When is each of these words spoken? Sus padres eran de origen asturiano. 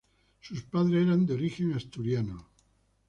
Sus 0.39 0.63
padres 0.63 1.05
eran 1.05 1.27
de 1.27 1.35
origen 1.35 1.73
asturiano. 1.73 2.47